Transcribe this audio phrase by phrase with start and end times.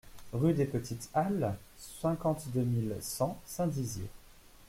[0.33, 4.07] Rue des Petites Halles, cinquante-deux mille cent Saint-Dizier